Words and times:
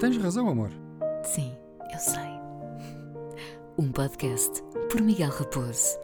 Tens 0.00 0.16
razão, 0.16 0.48
amor. 0.48 0.70
Sim, 1.22 1.56
eu 1.92 1.98
sei. 1.98 2.34
Um 3.78 3.92
podcast 3.92 4.60
por 4.90 5.00
Miguel 5.00 5.30
Raposo. 5.30 5.98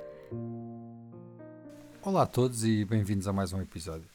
Olá 2.00 2.22
a 2.22 2.26
todos 2.26 2.64
e 2.64 2.84
bem-vindos 2.84 3.26
a 3.26 3.32
mais 3.32 3.52
um 3.52 3.60
episódio. 3.60 4.08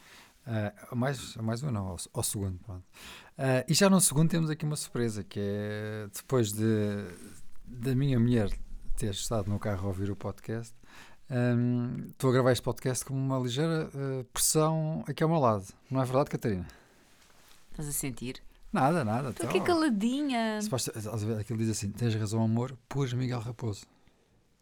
Uh, 0.48 0.96
mais, 0.96 1.36
mais 1.36 1.62
um, 1.62 1.72
não, 1.72 1.88
ao, 1.88 1.98
ao 2.14 2.24
segundo. 2.24 2.58
Pronto. 2.60 2.84
Uh, 3.38 3.66
e 3.68 3.74
já 3.74 3.90
no 3.90 4.00
segundo 4.00 4.30
temos 4.30 4.50
aqui 4.50 4.64
uma 4.64 4.78
surpresa, 4.78 5.24
que 5.26 5.40
é 5.42 6.08
depois 6.16 6.54
de 6.54 7.06
da 7.66 7.94
minha 7.94 8.18
mulher 8.18 8.50
ter 8.96 9.12
estado 9.12 9.50
no 9.50 9.60
carro 9.60 9.86
a 9.86 9.88
ouvir 9.88 10.10
o 10.10 10.16
podcast, 10.16 10.74
um, 11.30 12.06
estou 12.12 12.30
a 12.30 12.34
gravar 12.34 12.52
este 12.54 12.64
podcast 12.64 13.04
com 13.04 13.14
uma 13.14 13.38
ligeira 13.40 13.90
uh, 13.94 14.24
pressão 14.26 15.04
aqui 15.06 15.22
ao 15.22 15.30
meu 15.30 15.40
lado. 15.40 15.66
Não 15.92 16.02
é 16.02 16.06
verdade, 16.06 16.30
Catarina? 16.30 16.66
Estás 17.72 17.90
a 17.90 17.92
sentir? 17.92 18.45
Nada, 18.76 19.06
nada. 19.06 19.30
Estou 19.30 19.48
aqui 19.48 19.62
caladinha. 19.62 20.60
Aquilo 21.40 21.58
diz 21.60 21.70
assim: 21.70 21.92
tens 21.92 22.14
razão, 22.14 22.44
amor, 22.44 22.78
por 22.90 23.12
Miguel 23.14 23.40
Raposo. 23.40 23.86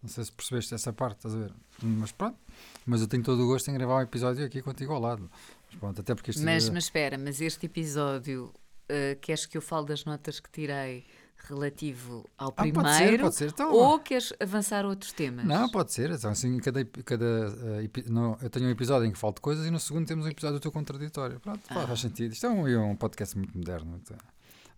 Não 0.03 0.09
sei 0.09 0.23
se 0.23 0.31
percebeste 0.31 0.75
essa 0.75 0.93
parte, 0.93 1.17
estás 1.17 1.33
a 1.33 1.39
ver? 1.39 1.53
Mas 1.81 2.11
pronto. 2.11 2.37
Mas 2.85 3.01
eu 3.01 3.07
tenho 3.07 3.23
todo 3.23 3.41
o 3.41 3.47
gosto 3.47 3.71
em 3.71 3.73
gravar 3.73 3.95
um 3.95 4.01
episódio 4.01 4.45
aqui 4.45 4.61
contigo 4.61 4.93
ao 4.93 4.99
lado. 4.99 5.31
Mas 5.67 5.79
pronto, 5.79 6.01
até 6.01 6.13
porque 6.13 6.29
este 6.29 6.43
Mas, 6.43 6.69
mas 6.69 6.83
espera, 6.83 7.17
mas 7.17 7.41
este 7.41 7.65
episódio, 7.65 8.53
uh, 8.91 9.19
queres 9.19 9.47
que 9.47 9.57
eu 9.57 9.61
fale 9.61 9.87
das 9.87 10.05
notas 10.05 10.39
que 10.39 10.51
tirei? 10.51 11.05
Relativo 11.43 12.25
ao 12.37 12.49
ah, 12.49 12.51
primeiro 12.51 12.81
pode 12.81 12.97
ser, 12.97 13.19
pode 13.19 13.35
ser. 13.35 13.49
Então, 13.49 13.71
ou 13.71 13.99
queres 13.99 14.33
avançar 14.39 14.85
outros 14.85 15.11
temas? 15.11 15.45
Não, 15.45 15.69
pode 15.69 15.91
ser. 15.91 16.11
Então, 16.11 16.31
assim, 16.31 16.57
cada, 16.59 16.85
cada, 16.85 17.25
uh, 17.25 18.11
no, 18.11 18.37
eu 18.41 18.49
tenho 18.49 18.67
um 18.67 18.69
episódio 18.69 19.07
em 19.07 19.11
que 19.11 19.17
falo 19.17 19.33
de 19.33 19.41
coisas 19.41 19.65
e 19.65 19.71
no 19.71 19.79
segundo 19.79 20.07
temos 20.07 20.25
um 20.25 20.29
episódio 20.29 20.59
do 20.59 20.61
teu 20.61 20.71
contraditório. 20.71 21.39
Pronto, 21.39 21.61
ah. 21.69 21.87
faz 21.87 21.99
sentido. 21.99 22.31
Isto 22.31 22.45
é 22.45 22.49
um, 22.49 22.91
um 22.91 22.95
podcast 22.95 23.37
muito 23.37 23.57
moderno. 23.57 23.99
Então. 24.01 24.17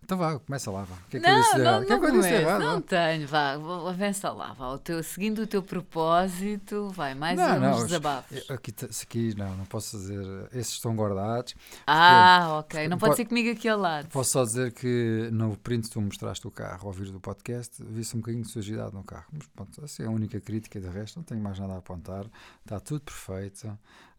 Então 0.06 0.16
vá, 0.16 0.38
começa 0.38 0.70
lá, 0.70 0.84
vá. 0.84 0.94
O 0.94 1.10
que 1.10 1.16
é 1.16 1.20
que 1.20 1.26
não, 1.26 1.36
eu 1.36 1.42
disse 1.42 1.58
não, 1.58 1.82
o 1.82 1.84
que 1.84 1.92
é 1.92 1.98
que 1.98 2.04
eu 2.04 2.12
disse? 2.12 2.42
Não 2.60 2.80
tenho, 2.80 3.26
vá, 3.26 3.54
avança 3.88 4.30
lá, 4.30 4.52
vá. 4.52 4.68
O 4.68 4.78
teu, 4.78 5.02
seguindo 5.02 5.42
o 5.42 5.48
teu 5.48 5.60
propósito, 5.64 6.90
vai, 6.90 7.12
mais 7.12 7.36
não, 7.36 7.56
uns 7.56 7.60
não, 7.60 7.86
desabafos. 7.86 8.48
Aqui, 8.48 8.72
aqui 9.02 9.34
não, 9.36 9.56
não 9.56 9.64
posso 9.64 9.98
dizer, 9.98 10.24
esses 10.52 10.74
estão 10.74 10.94
guardados. 10.94 11.56
Ah, 11.88 12.60
ok, 12.60 12.86
não 12.86 12.98
pode, 12.98 13.10
pode 13.10 13.16
ser 13.16 13.24
comigo 13.24 13.50
aqui 13.50 13.68
ao 13.68 13.80
lado. 13.80 14.06
Posso 14.10 14.30
só 14.30 14.44
dizer 14.44 14.72
que 14.74 15.28
no 15.32 15.56
print 15.56 15.90
tu 15.90 16.00
mostraste 16.00 16.46
o 16.46 16.52
carro 16.52 16.82
ao 16.82 16.86
ouvir 16.86 17.10
do 17.10 17.18
podcast, 17.18 17.82
vi-se 17.82 18.16
um 18.16 18.20
bocadinho 18.20 18.44
de 18.44 18.50
sujidade 18.52 18.94
no 18.94 19.02
carro. 19.02 19.26
Mas 19.32 19.48
pronto, 19.48 19.84
assim 19.84 20.04
é 20.04 20.06
a 20.06 20.10
única 20.10 20.40
crítica, 20.40 20.78
de 20.78 20.86
resto 20.86 21.16
não 21.16 21.24
tenho 21.24 21.40
mais 21.40 21.58
nada 21.58 21.72
a 21.72 21.78
apontar, 21.78 22.26
está 22.64 22.78
tudo 22.78 23.00
perfeito. 23.00 23.76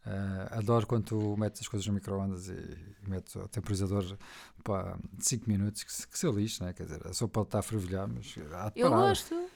Uh, 0.08 0.56
adoro 0.56 0.86
quando 0.86 1.04
tu 1.04 1.36
metes 1.36 1.60
as 1.60 1.68
coisas 1.68 1.86
no 1.86 1.92
micro-ondas 1.92 2.48
e, 2.48 2.54
e 2.54 3.10
metes 3.10 3.36
o 3.36 3.46
temporizador 3.46 4.16
para 4.64 4.96
5 5.18 5.46
minutos, 5.46 5.84
que, 5.84 6.06
que 6.06 6.18
se 6.18 6.26
lixe, 6.30 6.62
né? 6.62 6.72
quer 6.72 6.84
dizer, 6.84 7.06
a 7.06 7.12
sopa 7.12 7.42
estar 7.42 7.58
a 7.58 7.62
fervilhar, 7.62 8.08
mas 8.08 8.34
há 8.54 8.70
de 8.70 8.80
Eu 8.80 8.88
gosto. 8.88 9.50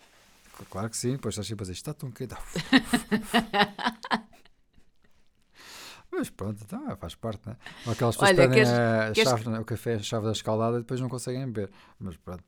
Claro 0.69 0.91
que 0.91 0.97
sim, 0.98 1.12
depois 1.12 1.33
estás 1.33 1.47
sempre 1.47 1.62
a 1.62 1.64
dizer, 1.64 1.73
está 1.73 1.95
tão 1.95 2.11
quente. 2.11 2.34
mas 6.12 6.28
pronto, 6.28 6.62
então 6.62 6.95
faz 6.98 7.14
parte, 7.14 7.48
né? 7.48 7.56
Ou 7.86 7.95
aquelas 7.95 8.14
pessoas 8.14 8.33
Olha, 8.33 8.36
pedem 8.36 8.56
queres, 8.56 8.69
a 8.69 9.11
queres... 9.14 9.30
chave, 9.30 9.48
o 9.48 9.64
café, 9.64 9.95
a 9.95 10.00
chave 10.00 10.27
da 10.27 10.33
escaldada 10.33 10.77
e 10.77 10.80
depois 10.80 11.00
não 11.00 11.08
conseguem 11.08 11.50
beber. 11.50 11.70
Mas 11.98 12.19
pronto. 12.19 12.45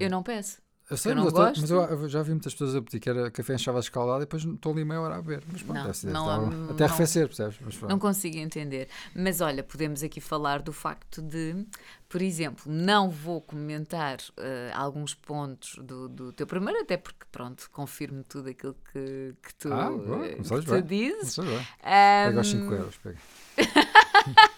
Eu 0.00 0.10
não 0.10 0.24
peço. 0.24 0.60
Eu 0.88 0.96
sei, 0.96 1.12
eu 1.12 1.16
mas, 1.16 1.32
eu, 1.32 1.40
mas 1.60 1.70
eu, 1.70 2.08
já 2.08 2.22
vi 2.22 2.30
muitas 2.30 2.52
pessoas 2.52 2.76
a 2.76 2.82
pedir 2.82 3.00
que 3.00 3.10
era 3.10 3.28
café 3.28 3.54
em 3.54 3.58
chave 3.58 3.78
escaldada 3.80 4.18
e 4.18 4.20
depois 4.20 4.44
estou 4.44 4.72
ali 4.72 4.84
meia 4.84 5.00
hora 5.00 5.16
a 5.16 5.22
beber. 5.22 5.42
Mas 5.50 5.62
pronto, 5.62 5.78
não, 5.78 5.84
deve 5.92 6.06
não, 6.12 6.46
não, 6.46 6.70
até 6.70 6.84
arrefecer, 6.84 7.26
percebes? 7.26 7.58
Não 7.82 7.98
consigo 7.98 8.36
entender. 8.36 8.88
Mas 9.12 9.40
olha, 9.40 9.64
podemos 9.64 10.04
aqui 10.04 10.20
falar 10.20 10.62
do 10.62 10.72
facto 10.72 11.20
de, 11.20 11.66
por 12.08 12.22
exemplo, 12.22 12.70
não 12.70 13.10
vou 13.10 13.40
comentar 13.40 14.18
uh, 14.18 14.76
alguns 14.76 15.12
pontos 15.12 15.74
do, 15.82 16.08
do 16.08 16.32
teu 16.32 16.46
primeiro, 16.46 16.80
até 16.80 16.96
porque, 16.96 17.26
pronto, 17.32 17.68
confirmo 17.72 18.22
tudo 18.22 18.50
aquilo 18.50 18.76
que, 18.92 19.34
que 19.42 19.54
tu, 19.56 19.72
ah, 19.72 19.90
boa, 19.90 20.28
que 20.28 20.66
tu 20.66 20.82
dizes. 20.82 21.36
Um, 21.38 21.44
pega 21.82 22.40
os 22.40 22.48
5 22.48 22.72
euros, 22.72 22.96
pega. 22.98 23.18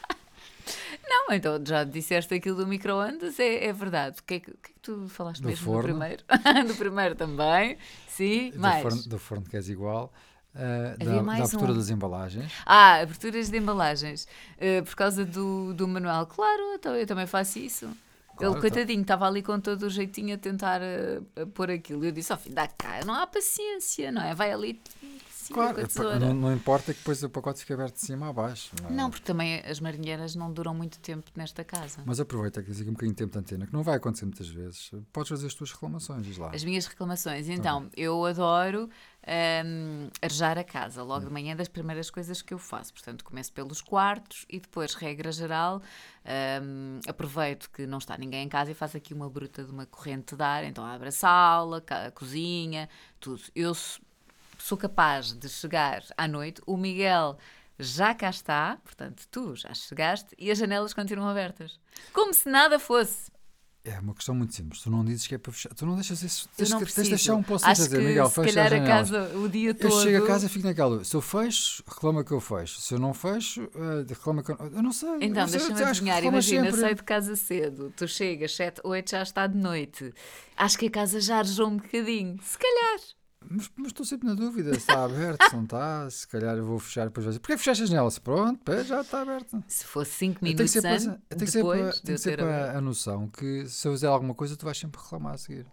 Não, 1.28 1.34
então 1.34 1.60
já 1.62 1.84
disseste 1.84 2.32
aquilo 2.32 2.56
do 2.56 2.66
micro-ondas, 2.66 3.38
é, 3.38 3.66
é 3.66 3.72
verdade. 3.72 4.20
O 4.20 4.22
que 4.22 4.34
é 4.34 4.40
que, 4.40 4.50
que, 4.50 4.70
é 4.70 4.74
que 4.74 4.80
tu 4.80 5.08
falaste 5.08 5.42
do 5.42 5.48
mesmo 5.48 5.64
forno. 5.66 5.82
do 5.82 5.84
primeiro? 5.84 6.24
do 6.66 6.74
primeiro 6.74 7.14
também, 7.14 7.76
sim, 8.08 8.50
do 8.50 8.60
mais. 8.60 8.82
Forno, 8.82 9.02
do 9.02 9.18
forno 9.18 9.44
que 9.44 9.56
és 9.56 9.68
igual. 9.68 10.10
Uh, 10.54 11.04
da, 11.04 11.22
da, 11.22 11.34
abertura 11.34 11.72
um. 11.72 11.76
das 11.76 11.90
embalagens. 11.90 12.50
Ah, 12.64 12.94
aberturas 13.02 13.50
de 13.50 13.58
embalagens. 13.58 14.26
Uh, 14.56 14.82
por 14.82 14.96
causa 14.96 15.24
do, 15.24 15.74
do 15.74 15.86
manual. 15.86 16.26
Claro, 16.26 16.62
então 16.74 16.96
eu 16.96 17.06
também 17.06 17.26
faço 17.26 17.58
isso. 17.58 17.88
Claro, 18.34 18.54
Ele, 18.54 18.60
coitadinho, 18.62 19.02
estava 19.02 19.26
ali 19.26 19.42
com 19.42 19.60
todo 19.60 19.82
o 19.82 19.90
jeitinho 19.90 20.34
a 20.34 20.38
tentar 20.38 20.80
uh, 20.80 21.46
pôr 21.48 21.70
aquilo. 21.70 22.04
Eu 22.06 22.10
disse, 22.10 22.32
ó 22.32 22.36
oh, 22.36 22.38
filho, 22.38 22.54
dá 22.54 22.66
cá, 22.66 23.00
não 23.04 23.12
há 23.12 23.26
paciência, 23.26 24.10
não 24.10 24.22
é? 24.22 24.34
Vai 24.34 24.50
ali 24.50 24.80
claro, 25.52 26.20
não, 26.20 26.34
não, 26.34 26.52
importa 26.52 26.92
que 26.92 26.98
depois 26.98 27.22
o 27.22 27.30
pacote 27.30 27.60
fique 27.60 27.72
aberto 27.72 27.94
de 27.94 28.00
cima 28.00 28.28
a 28.28 28.32
baixo. 28.32 28.70
Não, 28.82 28.90
é? 28.90 28.92
não, 28.92 29.10
porque 29.10 29.24
também 29.24 29.60
as 29.60 29.80
marinheiras 29.80 30.34
não 30.34 30.52
duram 30.52 30.74
muito 30.74 30.98
tempo 30.98 31.30
nesta 31.36 31.64
casa. 31.64 32.02
Mas 32.04 32.20
aproveita 32.20 32.62
que 32.62 32.72
fica 32.72 32.90
um 32.90 32.92
bocadinho 32.92 33.14
de 33.14 33.18
tempo 33.18 33.32
de 33.32 33.38
antena, 33.38 33.66
que 33.66 33.72
não 33.72 33.82
vai 33.82 33.96
acontecer 33.96 34.24
muitas 34.24 34.48
vezes. 34.48 34.90
Podes 35.12 35.30
fazer 35.30 35.46
as 35.46 35.54
tuas 35.54 35.72
reclamações, 35.72 36.24
diz 36.24 36.38
lá. 36.38 36.50
As 36.54 36.64
minhas 36.64 36.86
reclamações. 36.86 37.48
Então, 37.48 37.84
tá 37.84 37.90
eu 37.96 38.24
adoro 38.24 38.88
um, 39.28 40.08
arejar 40.22 40.58
a 40.58 40.64
casa, 40.64 41.02
logo 41.02 41.26
de 41.26 41.32
manhã 41.32 41.54
das 41.54 41.68
primeiras 41.68 42.10
coisas 42.10 42.40
que 42.40 42.54
eu 42.54 42.58
faço. 42.58 42.92
Portanto, 42.92 43.24
começo 43.24 43.52
pelos 43.52 43.80
quartos 43.80 44.46
e 44.48 44.58
depois, 44.58 44.94
regra 44.94 45.30
geral, 45.30 45.82
um, 46.62 47.00
aproveito 47.06 47.70
que 47.70 47.86
não 47.86 47.98
está 47.98 48.16
ninguém 48.16 48.44
em 48.44 48.48
casa 48.48 48.70
e 48.70 48.74
faço 48.74 48.96
aqui 48.96 49.12
uma 49.12 49.28
bruta 49.28 49.64
de 49.64 49.70
uma 49.70 49.86
corrente 49.86 50.34
de 50.34 50.42
ar. 50.42 50.64
Então, 50.64 50.84
abro 50.84 51.08
a 51.08 51.12
sala, 51.12 51.82
a 51.88 52.10
cozinha, 52.10 52.88
tudo. 53.20 53.42
Eu 53.54 53.74
sou 54.58 54.76
capaz 54.76 55.32
de 55.32 55.48
chegar 55.48 56.02
à 56.16 56.28
noite, 56.28 56.60
o 56.66 56.76
Miguel 56.76 57.38
já 57.78 58.12
cá 58.14 58.30
está, 58.30 58.78
portanto, 58.82 59.26
tu 59.30 59.54
já 59.54 59.72
chegaste 59.72 60.34
e 60.36 60.50
as 60.50 60.58
janelas 60.58 60.92
continuam 60.92 61.28
abertas. 61.28 61.78
Como 62.12 62.34
se 62.34 62.48
nada 62.48 62.78
fosse. 62.78 63.30
É 63.84 63.98
uma 64.00 64.14
questão 64.14 64.34
muito 64.34 64.54
simples. 64.54 64.82
Tu 64.82 64.90
não 64.90 65.04
dizes 65.04 65.26
que 65.26 65.34
é 65.34 65.38
para 65.38 65.52
fechar. 65.52 65.72
Tu 65.72 65.86
não 65.86 65.94
deixas 65.94 66.22
isso. 66.22 66.48
Tens, 66.56 66.68
não 66.68 66.80
tens 66.80 66.94
de 66.94 67.08
deixar 67.08 67.34
um 67.34 67.42
posto 67.42 67.64
Acho 67.64 67.84
dizer, 67.84 68.02
Miguel, 68.02 68.28
fecha 68.28 68.48
se 68.48 68.54
calhar 68.54 68.82
a 68.82 68.86
casa 68.86 69.36
o 69.36 69.48
dia 69.48 69.72
todo. 69.72 69.92
Eu 69.92 70.02
chego 70.02 70.24
a 70.24 70.26
casa 70.26 70.46
e 70.46 70.48
fico 70.48 70.66
naquela. 70.66 71.02
Se 71.04 71.16
eu 71.16 71.22
fecho, 71.22 71.82
reclama 71.86 72.22
que 72.22 72.32
eu 72.32 72.40
fecho. 72.40 72.80
Se 72.80 72.92
eu 72.92 72.98
não 72.98 73.14
fecho, 73.14 73.62
uh, 73.62 74.04
reclama 74.06 74.42
que 74.42 74.50
eu. 74.50 74.56
Eu 74.56 74.82
não 74.82 74.92
sei. 74.92 75.08
Então, 75.22 75.46
deixa-me 75.46 75.82
adivinhar. 75.82 76.22
Imagina, 76.22 76.64
sempre... 76.64 76.80
saio 76.80 76.94
de 76.96 77.02
casa 77.02 77.36
cedo. 77.36 77.92
Tu 77.96 78.06
chegas, 78.08 78.54
7, 78.56 78.80
8, 78.84 79.10
já 79.10 79.22
está 79.22 79.46
de 79.46 79.56
noite. 79.56 80.12
Acho 80.56 80.78
que 80.78 80.86
a 80.86 80.90
casa 80.90 81.20
já 81.20 81.38
arejou 81.38 81.68
um 81.68 81.76
bocadinho. 81.76 82.36
Se 82.42 82.58
calhar. 82.58 83.17
Mas, 83.50 83.70
mas, 83.76 83.86
estou 83.88 84.04
sempre 84.04 84.28
na 84.28 84.34
dúvida 84.34 84.72
se 84.74 84.80
está 84.80 85.04
aberto, 85.04 85.48
se 85.48 85.56
não 85.56 85.64
está. 85.64 86.10
Se 86.10 86.28
calhar 86.28 86.56
eu 86.56 86.64
vou 86.64 86.78
fechar 86.78 87.06
depois 87.06 87.24
vai 87.24 87.30
dizer: 87.30 87.40
Porquê 87.40 87.56
fechaste 87.56 87.84
as 87.84 87.88
janelas? 87.88 88.18
Pronto, 88.18 88.84
já 88.84 89.00
está 89.00 89.22
aberto. 89.22 89.62
Se 89.66 89.84
fosse 89.84 90.12
5 90.12 90.44
minutos 90.44 90.72
tem 90.72 90.90
antes, 90.90 91.06
tem 91.06 91.38
que 91.38 91.46
sempre, 91.46 91.92
tem 92.02 92.14
que 92.14 92.20
sempre 92.20 92.44
a, 92.44 92.78
a, 92.78 92.80
noção 92.80 93.28
que 93.28 93.66
se 93.66 93.88
eu 93.88 93.92
fizer 93.92 94.06
alguma 94.06 94.34
coisa, 94.34 94.56
tu 94.56 94.64
vais 94.64 94.76
sempre 94.76 95.00
reclamar 95.00 95.34
a 95.34 95.38
seguir. 95.38 95.66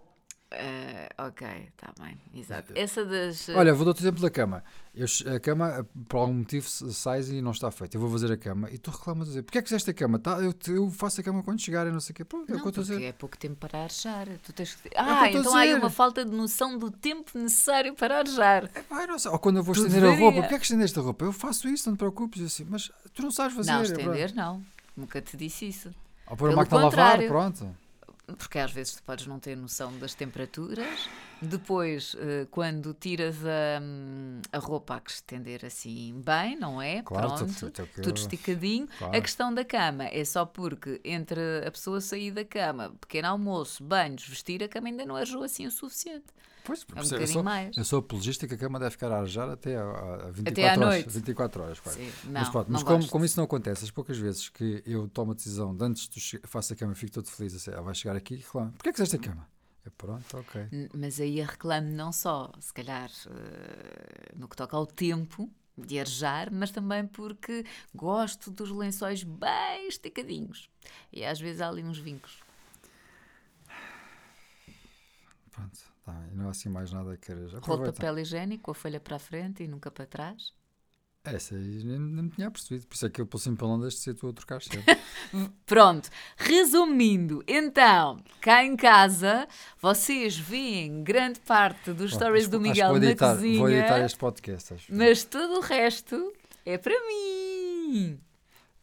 Uh, 0.56 1.28
ok, 1.28 1.46
está 1.68 1.92
bem, 2.02 2.18
exato. 2.34 2.72
Essa 2.76 3.04
das. 3.04 3.50
Olha, 3.50 3.74
vou 3.74 3.86
dar 3.86 3.92
o 3.92 4.02
exemplo 4.02 4.22
da 4.22 4.30
cama. 4.30 4.64
Eu, 4.94 5.06
a 5.36 5.40
cama, 5.42 5.86
por 6.08 6.18
algum 6.18 6.34
motivo, 6.34 6.66
sais 6.70 7.30
e 7.30 7.42
não 7.42 7.52
está 7.52 7.70
feita. 7.72 7.98
Eu 7.98 8.02
vou 8.02 8.10
fazer 8.10 8.32
a 8.32 8.38
cama 8.38 8.72
e 8.72 8.78
tu 8.78 8.90
reclamas 8.90 9.28
a 9.28 9.32
dizer: 9.32 9.44
Porquê 9.44 9.58
é 9.58 9.62
que 9.62 9.68
fizeste 9.68 9.90
a 9.90 9.94
cama? 9.94 10.18
Tá, 10.18 10.40
eu, 10.40 10.54
eu 10.68 10.90
faço 10.92 11.20
a 11.20 11.24
cama 11.26 11.44
quando 11.44 11.60
chegar 11.60 11.86
e 11.88 11.92
não 11.92 12.00
sei 12.00 12.14
o 12.14 12.16
quê. 12.16 12.24
Pronto, 12.24 12.48
não, 12.48 12.56
é 12.56 12.60
o 12.60 12.62
que 12.62 12.68
eu 12.68 12.70
estou 12.70 12.82
a 12.84 12.98
dizer. 12.98 13.04
é 13.04 13.12
pouco 13.12 13.38
tempo 13.38 13.58
para 13.58 13.80
arejar. 13.80 14.28
Tu 14.44 14.54
tens 14.54 14.76
que... 14.76 14.90
Ah, 14.96 15.28
é 15.28 15.34
então 15.34 15.54
há 15.54 15.60
aí 15.60 15.74
uma 15.74 15.90
falta 15.90 16.24
de 16.24 16.32
noção 16.32 16.78
do 16.78 16.90
tempo 16.90 17.38
necessário 17.38 17.94
para 17.94 18.20
arejar. 18.20 18.70
É, 18.74 18.82
vai, 18.90 19.06
não 19.06 19.20
sei. 19.20 19.32
Ou 19.32 19.40
quando 19.40 19.58
eu 19.58 19.64
vou 19.64 19.76
tu 19.76 19.82
estender 19.82 20.02
deveria. 20.02 20.18
a 20.18 20.22
roupa, 20.22 20.40
porquê 20.40 20.56
é 20.56 20.58
que 20.58 20.64
estendeste 20.64 20.98
a 20.98 21.02
roupa? 21.02 21.26
Eu 21.26 21.34
faço 21.34 21.68
isso, 21.68 21.90
não 21.90 21.98
te 21.98 22.00
preocupes. 22.00 22.42
Assim, 22.42 22.66
mas 22.70 22.90
tu 23.14 23.22
não 23.22 23.32
sabes 23.32 23.58
fazer. 23.58 23.72
Não, 23.72 23.84
estender, 23.84 24.32
é, 24.32 24.34
não. 24.34 24.64
Nunca 24.96 25.22
te 25.22 25.36
disse 25.36 25.68
isso. 25.68 25.94
Ou 26.28 26.38
pôr 26.38 26.52
a 26.52 26.56
máquina 26.56 26.80
a 26.80 26.84
lavar, 26.86 27.22
pronto 27.28 27.76
porque 28.38 28.60
às 28.60 28.72
vezes 28.72 28.95
tu 28.95 29.04
podes 29.04 29.27
não 29.27 29.39
ter 29.39 29.56
noção 29.56 29.98
das 30.00 30.13
temperaturas. 30.13 31.10
Depois, 31.42 32.16
eh, 32.18 32.48
quando 32.50 32.94
tiras 32.94 33.38
a, 33.46 34.58
a 34.58 34.60
roupa 34.60 34.96
a 34.96 35.00
que 35.00 35.12
estender 35.12 35.66
assim 35.66 36.22
bem, 36.26 36.58
não 36.58 36.82
é? 36.82 37.02
Claro, 37.02 37.36
Pronto, 37.36 37.72
tudo 38.02 38.18
esticadinho. 38.18 38.88
Claro. 38.98 39.18
A 39.18 39.22
questão 39.22 39.54
da 39.54 39.66
cama 39.66 40.06
é 40.06 40.24
só 40.24 40.46
porque 40.46 41.02
entre 41.04 41.40
a 41.66 41.72
pessoa 41.72 42.00
sair 42.02 42.32
da 42.32 42.46
cama, 42.46 42.94
pequeno 43.02 43.28
almoço, 43.28 43.84
banhos, 43.84 44.28
vestir, 44.28 44.64
a 44.64 44.68
cama 44.68 44.88
ainda 44.88 45.06
não 45.06 45.16
arejou 45.16 45.44
assim 45.44 45.66
o 45.66 45.72
suficiente. 45.72 46.26
Pois, 46.66 46.84
é 46.96 47.16
um 47.16 47.20
eu, 47.20 47.28
sou, 47.28 47.44
mais. 47.44 47.78
eu 47.78 47.86
sou 47.86 48.00
apologista 48.00 48.48
que 48.48 48.56
a 48.56 48.58
cama 48.58 48.80
deve 48.80 48.92
ficar 48.92 49.12
a 49.12 49.20
arejar 49.20 49.48
até 49.48 49.78
a, 49.78 49.84
a 49.84 50.32
24 50.32 50.50
até 50.50 50.68
à 50.68 50.72
horas. 50.72 50.80
Noite. 50.80 51.10
24 51.10 51.64
horas, 51.64 51.80
quase. 51.80 52.00
Sim, 52.00 52.12
não, 52.24 52.32
mas 52.42 52.50
pronto, 52.50 52.72
mas 52.72 52.84
como, 52.84 53.08
como, 53.08 53.24
isso 53.26 53.38
não 53.38 53.46
acontece, 53.46 53.84
as 53.84 53.92
poucas 53.92 54.18
vezes 54.18 54.50
que 54.50 54.82
eu 54.84 55.08
tomo 55.08 55.34
a 55.34 55.36
decisão 55.36 55.76
de 55.76 55.86
antes 55.86 56.10
de 56.10 56.40
faço 56.46 56.74
a 56.74 56.76
cama 56.76 56.94
e 56.94 56.96
fico 56.96 57.12
todo 57.12 57.30
feliz, 57.30 57.54
assim, 57.54 57.70
ah, 57.72 57.82
vai 57.82 57.94
chegar 57.94 58.16
aqui 58.16 58.34
e 58.34 58.38
reclama. 58.38 58.72
Porquê 58.72 58.90
é 58.90 58.92
que 58.92 58.98
fizeste 58.98 59.16
a 59.16 59.20
cama? 59.20 59.48
É 59.86 59.90
pronto, 59.92 60.38
ok. 60.38 60.68
Mas 60.94 61.20
aí 61.20 61.40
a 61.42 61.46
reclamo 61.46 61.90
não 61.92 62.12
só, 62.12 62.52
se 62.60 62.74
calhar, 62.74 63.10
eh, 63.28 64.34
no 64.36 64.48
que 64.48 64.56
toca 64.56 64.76
ao 64.76 64.88
tempo 64.88 65.50
de 65.78 66.00
arejar, 66.00 66.52
mas 66.52 66.72
também 66.72 67.06
porque 67.06 67.64
gosto 67.94 68.50
dos 68.50 68.72
lençóis 68.72 69.24
bem 69.24 69.88
esticadinhos. 69.88 70.70
E 71.12 71.24
às 71.24 71.40
vezes 71.40 71.62
há 71.62 71.70
ali 71.70 71.84
uns 71.84 72.00
vincos. 72.00 72.44
Pronto, 75.52 75.80
tá, 76.04 76.14
não 76.34 76.48
há 76.48 76.50
assim 76.50 76.70
mais 76.70 76.92
nada 76.92 77.14
a 77.14 77.18
querer. 77.18 77.50
Roupa 77.60 77.92
de 77.92 77.92
papel 77.94 78.20
higiênico, 78.20 78.72
a 78.72 78.76
folha 78.76 79.00
para 79.00 79.18
a 79.18 79.20
frente 79.20 79.64
e 79.64 79.68
nunca 79.68 79.92
para 79.92 80.06
trás. 80.06 80.54
Essa 81.25 81.56
aí 81.56 81.83
me 81.83 82.30
tinha 82.30 82.51
percebido, 82.51 82.88
por 82.88 82.95
isso 82.95 83.06
é 83.06 83.10
que 83.10 83.22
eu 83.22 83.27
não 83.62 83.80
deixo 83.80 83.98
de 83.98 84.04
ser 84.04 84.13
tu 84.13 84.30
a 84.30 84.33
trocar 84.33 84.62
sempre. 84.62 84.98
Pronto, 85.66 86.10
resumindo, 86.38 87.44
então, 87.48 88.19
cá 88.42 88.63
em 88.63 88.75
casa, 88.75 89.48
vocês 89.81 90.38
veem 90.38 91.04
grande 91.04 91.39
parte 91.39 91.92
dos 91.94 92.12
Bom, 92.12 92.18
stories 92.18 92.48
do 92.48 92.60
Miguel 92.62 92.89
vou 92.89 93.00
na 93.00 93.06
editar, 93.07 93.33
cozinha, 93.36 93.60
Vou 93.60 93.69
editar 93.69 94.00
este 94.00 94.18
podcast. 94.18 94.74
Acho. 94.74 94.94
mas 94.94 95.24
todo 95.24 95.57
o 95.57 95.62
resto 95.62 96.33
é 96.66 96.77
para 96.77 96.94
mim. 97.07 98.19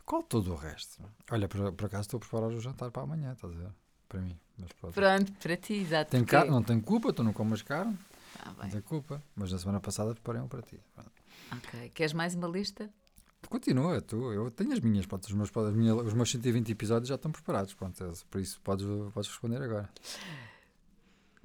Qual 0.05 0.23
todo 0.23 0.53
o 0.53 0.57
resto? 0.57 1.03
Olha, 1.31 1.49
por, 1.49 1.73
por 1.73 1.87
acaso 1.87 2.03
estou 2.03 2.19
a 2.19 2.21
preparar 2.21 2.51
o 2.51 2.61
jantar 2.61 2.91
para 2.91 3.03
amanhã, 3.03 3.33
estás 3.33 3.53
a 3.53 3.57
ver? 3.57 3.71
Para 4.09 4.21
mim. 4.21 4.37
Pronto. 4.81 4.95
Pronto, 4.95 5.33
para 5.41 5.57
ti, 5.57 5.75
exato. 5.75 6.11
Tem 6.11 6.25
porque-. 6.25 6.51
Não 6.51 6.63
tenho 6.63 6.83
culpa, 6.83 7.13
tu 7.13 7.23
não 7.25 7.33
comes 7.33 7.63
carne, 7.63 7.97
Ah, 8.39 8.53
não 8.59 8.69
tenho 8.69 8.83
culpa. 8.83 9.23
Mas 9.35 9.53
na 9.53 9.59
semana 9.59 9.81
passada 9.81 10.13
preparei 10.13 10.41
um 10.43 10.49
para 10.49 10.63
ti. 10.63 10.79
Pronto. 10.95 11.11
Ok. 11.53 11.91
Queres 11.95 12.13
mais 12.13 12.35
uma 12.35 12.49
lista? 12.49 12.91
Continua, 13.49 14.01
tu. 14.01 14.33
Eu 14.33 14.51
tenho 14.51 14.73
as 14.73 14.81
minhas, 14.81 15.05
pronto, 15.05 15.25
os, 15.25 15.33
meus, 15.33 15.51
as 15.57 15.75
minhas- 15.75 15.97
os 16.07 16.15
meus 16.15 16.31
120 16.31 16.71
episódios 16.71 17.09
já 17.09 17.17
estão 17.17 17.31
preparados. 17.33 17.75
Pronto, 17.75 18.03
é- 18.05 18.13
por 18.31 18.41
isso 18.41 18.61
podes, 18.63 18.87
podes 19.13 19.29
responder 19.31 19.61
agora. 19.61 19.91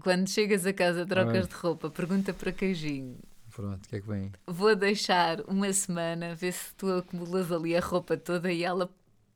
Quando 0.02 0.30
chegas 0.30 0.66
a 0.66 0.74
casa, 0.74 1.06
trocas 1.06 1.36
Ai. 1.46 1.48
de 1.48 1.56
roupa, 1.56 1.90
pergunta 1.90 2.34
para 2.34 2.52
queijinho. 2.52 3.18
Pronto, 3.56 3.84
o 3.86 3.90
que 3.90 3.96
é 3.96 4.02
que 4.02 4.08
vem? 4.08 4.32
Vou 4.46 4.76
deixar 4.76 5.42
uma 5.50 5.74
semana, 5.74 6.36
ver 6.36 6.54
se 6.54 6.74
tu 6.76 6.92
acumulas 6.94 7.52
ali 7.52 7.76
a 7.76 7.80
roupa 7.80 8.16
toda 8.16 8.52
e 8.52 8.64
ela 8.64 8.88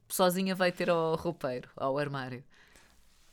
sozinha 0.07 0.53
vai 0.53 0.71
ter 0.71 0.89
ao 0.92 1.15
roupeiro, 1.15 1.68
ao 1.75 1.98
armário. 1.98 2.44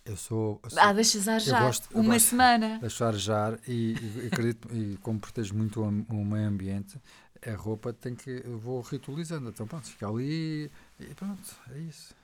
Eu 0.08 0.16
sou. 0.16 0.58
eu 0.64 0.70
sou 0.70 0.78
Ah, 0.81 0.93
deixas 0.93 1.28
arejar. 1.28 1.62
gosto- 1.66 1.88
eu 1.93 2.00
uma 2.00 2.14
gosto. 2.14 2.28
semana. 2.31 2.78
Deixo 2.78 3.05
arejar 3.05 3.58
e, 3.69 3.93
e 3.94 4.26
acredito, 4.26 4.75
e 4.75 4.96
como 4.99 5.20
protejo 5.20 5.55
muito 5.55 5.81
o, 5.82 5.87
o 5.87 6.25
meio 6.25 6.49
ambiente, 6.49 7.00
a 7.46 7.55
roupa 7.55 7.93
tem 7.93 8.14
que. 8.14 8.43
Eu 8.44 8.58
vou 8.58 8.81
ritualizando. 8.81 9.50
Então 9.50 9.66
pronto, 9.66 9.87
fica 9.87 10.08
ali 10.08 10.70
e 10.99 11.14
pronto, 11.14 11.56
é 11.70 11.78
isso. 11.81 12.14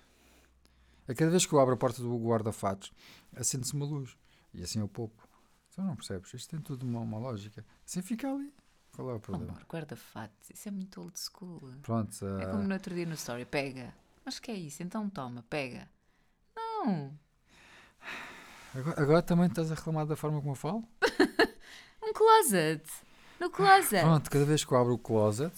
A 1.06 1.14
cada 1.14 1.30
vez 1.30 1.44
que 1.44 1.52
eu 1.52 1.60
abro 1.60 1.74
a 1.74 1.76
porta 1.76 2.00
do 2.02 2.16
guarda-fatos, 2.18 2.90
acende-se 3.36 3.74
uma 3.74 3.84
luz. 3.84 4.16
E 4.54 4.62
assim 4.62 4.78
eu 4.80 4.88
poupo. 4.88 5.28
Então 5.70 5.84
não 5.84 5.94
percebes? 5.96 6.32
Isto 6.32 6.50
tem 6.50 6.60
tudo 6.60 6.86
uma, 6.86 7.00
uma 7.00 7.18
lógica. 7.18 7.64
Assim 7.86 8.00
fica 8.00 8.32
ali. 8.32 8.52
Qual 8.92 9.10
é 9.10 9.14
o 9.14 9.20
problema? 9.20 9.52
Amor, 9.52 9.66
guarda-fatos, 9.70 10.50
isso 10.50 10.68
é 10.68 10.70
muito 10.70 11.00
old 11.00 11.18
school. 11.18 11.60
Pronto. 11.82 12.14
É 12.38 12.44
ah, 12.44 12.46
como 12.46 12.62
no 12.62 12.72
outro 12.72 12.94
dia 12.94 13.04
no 13.04 13.14
story, 13.14 13.44
pega. 13.44 13.92
Mas 14.24 14.38
que 14.38 14.50
é 14.50 14.54
isso? 14.54 14.82
Então 14.82 15.10
toma, 15.10 15.44
pega. 15.50 15.90
Não, 16.56 17.12
agora, 18.74 19.02
agora 19.02 19.22
também 19.22 19.46
estás 19.46 19.70
a 19.70 19.74
reclamar 19.74 20.06
da 20.06 20.16
forma 20.16 20.38
como 20.40 20.52
eu 20.52 20.56
falo? 20.56 20.84
um 22.02 22.12
closet. 22.12 22.82
No 23.40 23.50
closet. 23.50 24.00
Pronto, 24.02 24.30
cada 24.30 24.44
vez 24.44 24.64
que 24.64 24.72
eu 24.72 24.78
abro 24.78 24.94
o 24.94 24.98
closet. 24.98 25.54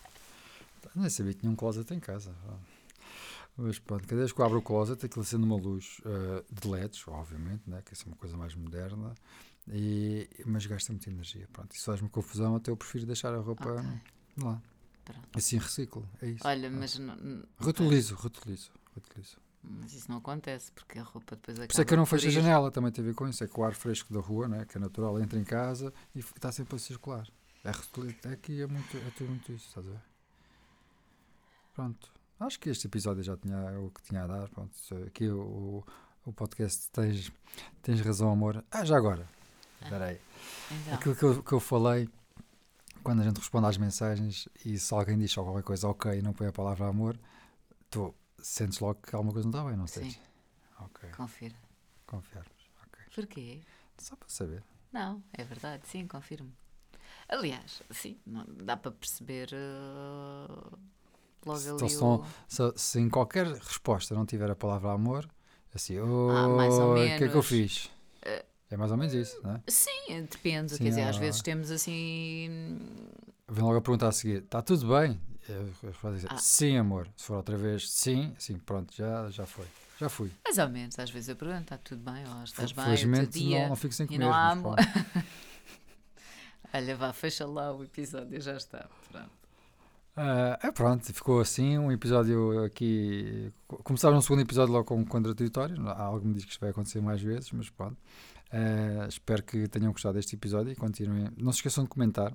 Nem 0.94 1.08
sabia 1.08 1.32
que 1.34 1.40
tinha 1.40 1.52
um 1.52 1.56
closet 1.56 1.92
em 1.94 2.00
casa. 2.00 2.34
Mas 3.56 3.78
pronto, 3.78 4.06
cada 4.06 4.20
vez 4.20 4.32
que 4.32 4.40
eu 4.40 4.44
abro 4.44 4.58
o 4.58 4.62
closet, 4.62 5.04
aquilo 5.04 5.24
sendo 5.24 5.44
uma 5.44 5.56
luz 5.56 6.00
eh, 6.04 6.44
de 6.50 6.66
LEDs, 6.68 7.06
obviamente, 7.06 7.62
né, 7.68 7.82
que 7.84 7.92
isso 7.92 8.04
é 8.04 8.06
uma 8.08 8.16
coisa 8.16 8.36
mais 8.36 8.54
moderna, 8.54 9.14
e, 9.68 10.28
mas 10.46 10.64
gasta 10.66 10.92
muita 10.92 11.10
energia. 11.10 11.46
Pronto, 11.52 11.74
isso 11.76 11.84
faz-me 11.84 12.08
confusão, 12.08 12.56
até 12.56 12.70
eu 12.70 12.76
prefiro 12.76 13.06
deixar 13.06 13.34
a 13.34 13.38
roupa 13.38 13.70
Ok. 13.70 13.84
lá. 14.42 14.62
Pronto. 15.04 15.28
Assim 15.34 15.58
reciclo, 15.58 16.08
é 16.22 16.26
isso. 16.30 16.46
Olha, 16.46 16.70
mas, 16.70 16.98
não- 16.98 17.16
não- 17.16 17.44
reutilizo, 17.60 18.14
reutilizo. 18.16 18.70
Mas 19.80 19.92
isso 19.92 20.10
não 20.10 20.18
acontece 20.18 20.72
porque 20.72 20.98
a 20.98 21.02
roupa 21.02 21.36
depois 21.36 21.56
acaba 21.56 21.66
Por 21.68 21.72
isso 21.72 21.80
é 21.80 21.84
que 21.84 21.94
eu 21.94 21.98
não 21.98 22.06
fecho 22.06 22.26
a 22.26 22.30
janela, 22.30 22.70
também 22.70 22.90
tem 22.90 23.04
a 23.04 23.06
ver 23.06 23.14
com 23.14 23.28
isso. 23.28 23.44
É 23.44 23.46
que 23.46 23.58
o 23.58 23.64
ar 23.64 23.74
fresco 23.74 24.12
da 24.12 24.20
rua, 24.20 24.48
né, 24.48 24.64
que 24.64 24.76
é 24.76 24.80
natural, 24.80 25.20
entra 25.20 25.38
em 25.38 25.44
casa 25.44 25.92
e 26.14 26.18
está 26.18 26.50
sempre 26.50 26.76
a 26.76 26.78
circular. 26.78 27.26
É, 27.64 27.70
é 28.32 28.36
que 28.36 28.62
é, 28.62 28.66
muito, 28.66 28.96
é 28.96 29.10
tudo 29.16 29.30
muito 29.30 29.52
isso, 29.52 29.68
estás 29.68 29.86
a 29.86 29.90
ver? 29.90 30.00
Pronto. 31.74 32.10
Acho 32.38 32.58
que 32.58 32.70
este 32.70 32.86
episódio 32.86 33.22
já 33.22 33.36
tinha 33.36 33.78
o 33.80 33.90
que 33.90 34.02
tinha 34.02 34.24
a 34.24 34.26
dar. 34.26 34.48
Pronto. 34.48 34.72
Aqui 35.06 35.28
o, 35.28 35.84
o, 36.24 36.32
podcast 36.32 36.90
tens, 36.90 37.30
tens 37.82 38.00
razão, 38.00 38.30
amor. 38.30 38.64
Ah, 38.70 38.84
já 38.84 38.96
agora. 38.96 39.28
Espera 39.82 40.06
aí. 40.06 40.20
Então, 40.70 40.94
Aquilo 40.94 41.14
que 41.14 41.22
eu, 41.22 41.42
que 41.42 41.52
eu 41.52 41.60
falei 41.60 42.08
quando 43.02 43.20
a 43.20 43.24
gente 43.24 43.38
responde 43.38 43.66
às 43.66 43.76
mensagens 43.76 44.48
e 44.64 44.78
se 44.78 44.92
alguém 44.92 45.18
diz 45.18 45.30
só 45.32 45.42
qualquer 45.42 45.62
coisa 45.62 45.88
ok 45.88 46.18
e 46.18 46.22
não 46.22 46.32
põe 46.32 46.48
a 46.48 46.52
palavra 46.52 46.86
amor, 46.86 47.18
tu 47.90 48.14
sentes 48.42 48.78
logo 48.80 49.00
que 49.02 49.14
alguma 49.14 49.32
coisa 49.32 49.48
não 49.48 49.58
está 49.58 49.68
bem, 49.68 49.76
não 49.76 49.86
Sim. 49.86 50.02
sentes? 50.02 50.20
Ok, 50.80 51.08
confira. 51.16 51.54
confiarmos. 52.06 52.70
Ok. 52.86 53.04
Porquê? 53.14 53.60
Só 53.98 54.16
para 54.16 54.28
saber. 54.28 54.62
Não, 54.92 55.22
é 55.32 55.44
verdade, 55.44 55.86
sim, 55.86 56.06
confirmo. 56.06 56.50
Aliás, 57.28 57.82
sim, 57.90 58.18
não, 58.26 58.44
dá 58.48 58.76
para 58.76 58.90
perceber 58.90 59.48
uh, 59.52 60.78
logo 61.46 61.58
Se 61.58 61.68
ali 61.70 61.78
eles 61.80 62.02
o... 62.02 62.24
Se, 62.48 62.72
se 62.76 63.00
em 63.00 63.08
qualquer 63.08 63.46
resposta 63.46 64.14
não 64.14 64.26
tiver 64.26 64.50
a 64.50 64.56
palavra 64.56 64.92
amor, 64.92 65.28
assim, 65.74 65.98
oh, 66.00 66.56
mais 66.56 66.78
ou 66.78 66.90
o 66.90 66.94
que 66.94 67.00
é 67.00 67.16
que 67.18 67.24
eu 67.24 67.30
menos. 67.30 67.46
fiz? 67.46 67.90
É 68.70 68.76
mais 68.76 68.92
ou 68.92 68.96
menos 68.96 69.12
isso, 69.14 69.40
não 69.42 69.56
é? 69.56 69.62
Sim, 69.66 70.26
depende. 70.30 70.72
Sim, 70.72 70.78
Quer 70.78 70.90
dizer, 70.90 71.02
às 71.02 71.16
há- 71.16 71.20
vezes 71.20 71.42
temos 71.42 71.70
assim. 71.72 72.48
Vem 73.48 73.64
logo 73.64 73.76
a 73.78 73.80
pergunta 73.80 74.06
a 74.08 74.12
seguir: 74.12 74.44
está 74.44 74.62
tudo 74.62 74.88
bem? 74.88 75.20
Respondo 75.82 76.14
a 76.14 76.16
dizer: 76.16 76.28
Ah. 76.30 76.38
sim, 76.38 76.76
amor. 76.76 77.08
Se 77.16 77.24
for 77.24 77.36
outra 77.36 77.56
vez, 77.56 77.90
sim, 77.90 78.32
assim, 78.36 78.58
pronto, 78.58 78.94
já, 78.94 79.28
já 79.30 79.46
foi. 79.46 79.66
Já 79.98 80.08
fui. 80.08 80.30
Mais 80.44 80.56
ou 80.58 80.68
menos, 80.68 80.98
às 80.98 81.10
vezes 81.10 81.28
eu 81.28 81.36
pergunto: 81.36 81.62
está 81.62 81.78
tudo 81.78 82.02
bem? 82.10 82.24
Ou 82.26 82.44
estás 82.44 82.72
bem? 82.72 82.84
Felizmente 82.84 83.38
dia? 83.38 83.62
não, 83.62 83.68
não 83.70 83.76
fico 83.76 83.94
sem 83.94 84.04
e 84.04 84.08
comer. 84.08 84.24
não 84.24 84.32
há 84.32 84.50
amor. 84.50 84.76
Olha, 86.72 86.96
vá, 86.96 87.12
fecha 87.12 87.46
lá 87.46 87.72
o 87.74 87.82
episódio, 87.82 88.40
já 88.40 88.56
está. 88.56 88.88
Pronto. 89.10 89.30
Ah, 90.16 90.58
é 90.62 90.70
pronto, 90.70 91.12
ficou 91.12 91.40
assim. 91.40 91.78
Um 91.78 91.90
episódio 91.90 92.64
aqui. 92.64 93.52
Começaram 93.66 94.16
um 94.16 94.20
segundo 94.20 94.40
episódio 94.42 94.72
logo 94.72 94.84
com 94.84 95.04
contraditório. 95.04 95.86
Há 95.88 96.02
algo 96.02 96.26
me 96.26 96.34
diz 96.34 96.44
que 96.44 96.52
isto 96.52 96.60
vai 96.60 96.70
acontecer 96.70 97.00
mais 97.00 97.20
vezes, 97.20 97.50
mas 97.52 97.68
pronto. 97.70 97.96
Ah, 98.52 99.06
espero 99.08 99.42
que 99.42 99.68
tenham 99.68 99.92
gostado 99.92 100.14
deste 100.14 100.34
episódio 100.36 100.72
e 100.72 100.76
continuem. 100.76 101.28
Não 101.36 101.52
se 101.52 101.58
esqueçam 101.58 101.84
de 101.84 101.90
comentar. 101.90 102.32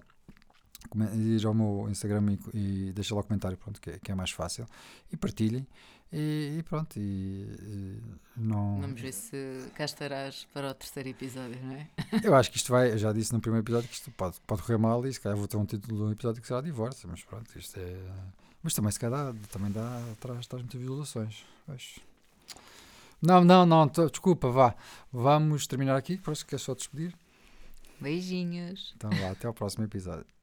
Ir 1.13 1.45
ao 1.45 1.53
meu 1.53 1.87
Instagram 1.89 2.37
e, 2.53 2.87
e 2.89 2.93
deixem 2.93 3.15
lá 3.15 3.21
o 3.21 3.25
comentário, 3.25 3.57
pronto, 3.57 3.81
que 3.81 3.91
é, 3.91 3.99
que 3.99 4.11
é 4.11 4.15
mais 4.15 4.31
fácil. 4.31 4.65
E 5.11 5.17
partilhem. 5.17 5.67
E, 6.11 6.57
e 6.59 6.63
pronto. 6.63 6.97
E, 6.97 7.01
e 7.01 8.01
não... 8.37 8.79
Vamos 8.79 9.01
ver 9.01 9.11
se 9.11 9.69
cá 9.75 9.85
estarás 9.85 10.47
para 10.53 10.71
o 10.71 10.73
terceiro 10.73 11.09
episódio, 11.09 11.59
não 11.63 11.75
é? 11.75 11.89
Eu 12.23 12.33
acho 12.35 12.51
que 12.51 12.57
isto 12.57 12.71
vai, 12.71 12.91
eu 12.91 12.97
já 12.97 13.11
disse 13.11 13.33
no 13.33 13.41
primeiro 13.41 13.65
episódio 13.65 13.89
que 13.89 13.95
isto 13.95 14.11
pode, 14.11 14.39
pode 14.47 14.61
correr 14.61 14.77
mal 14.77 15.05
e 15.05 15.11
se 15.11 15.19
calhar 15.19 15.37
vou 15.37 15.47
ter 15.47 15.57
um 15.57 15.65
título 15.65 15.97
de 15.97 16.03
um 16.03 16.11
episódio 16.11 16.41
que 16.41 16.47
será 16.47 16.61
divórcio, 16.61 17.09
mas 17.09 17.23
pronto, 17.23 17.57
isto 17.57 17.79
é. 17.79 17.97
Mas 18.63 18.73
também 18.73 18.91
se 18.91 18.99
calhar 18.99 19.33
dá, 19.33 19.39
também 19.51 19.71
dá, 19.71 20.01
traz, 20.19 20.47
traz 20.47 20.63
muitas 20.63 20.79
violações. 20.79 21.45
Pois. 21.65 21.99
Não, 23.21 23.43
não, 23.43 23.65
não, 23.65 23.87
desculpa, 23.87 24.49
vá. 24.49 24.75
Vamos 25.11 25.67
terminar 25.67 25.95
aqui, 25.95 26.17
parece 26.17 26.45
que 26.45 26.55
é 26.55 26.57
só 26.57 26.73
despedir. 26.73 27.13
Beijinhos. 27.99 28.93
Então 28.95 29.09
vá, 29.09 29.31
até 29.31 29.47
ao 29.47 29.53
próximo 29.53 29.83
episódio. 29.83 30.34